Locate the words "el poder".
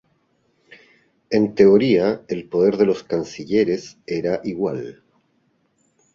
2.27-2.77